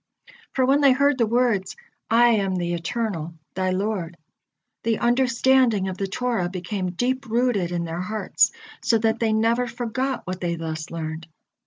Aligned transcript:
For 0.53 0.65
when 0.65 0.81
they 0.81 0.93
heard 0.93 1.19
the 1.19 1.27
words, 1.27 1.75
"I 2.09 2.29
am 2.29 2.55
the 2.55 2.73
Eternal, 2.73 3.35
thy 3.53 3.69
Lord," 3.69 4.17
the 4.81 4.97
understanding 4.97 5.87
of 5.89 5.97
the 5.99 6.07
Torah 6.07 6.49
became 6.49 6.93
deep 6.93 7.27
rooted 7.27 7.71
in 7.71 7.83
their 7.83 8.01
hearts, 8.01 8.51
so 8.81 8.97
that 8.97 9.19
they 9.19 9.31
never 9.31 9.67
forgot 9.67 10.25
what 10.25 10.41
they 10.41 10.55
thus 10.55 10.89
learned. 10.89 11.27